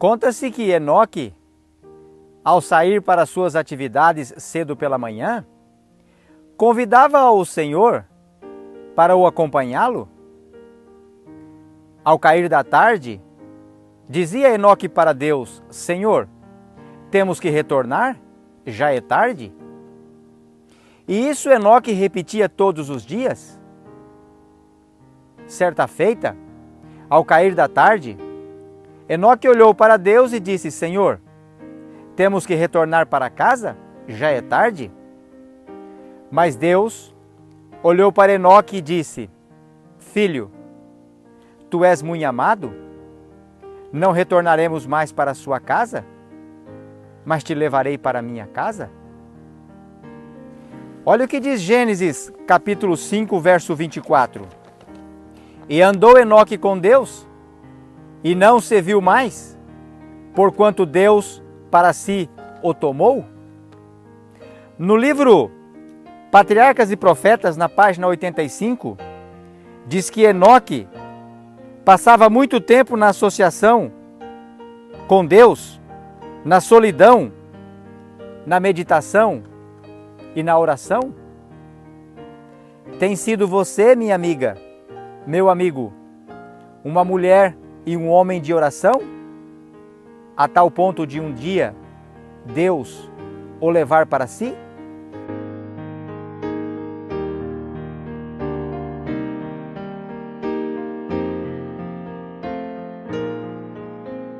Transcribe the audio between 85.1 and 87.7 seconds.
meu amigo, uma mulher